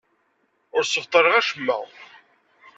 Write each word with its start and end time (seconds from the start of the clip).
Ur 0.75 0.83
ssebṭaleɣ 0.85 1.33
acemma. 1.39 1.77